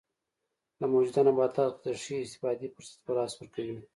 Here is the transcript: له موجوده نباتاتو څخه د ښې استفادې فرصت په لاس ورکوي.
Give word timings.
له 0.79 0.85
موجوده 0.91 1.21
نباتاتو 1.27 1.79
څخه 1.83 1.93
د 1.93 1.99
ښې 2.01 2.15
استفادې 2.21 2.67
فرصت 2.73 2.97
په 3.05 3.11
لاس 3.17 3.31
ورکوي. 3.35 3.79